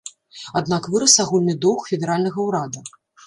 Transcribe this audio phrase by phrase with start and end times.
[0.59, 2.79] Аднак вырас агульны доўг федэральнага ўрада.